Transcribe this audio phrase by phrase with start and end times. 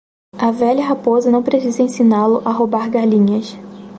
[0.39, 3.55] A velha raposa não precisa ensiná-lo a roubar galinhas.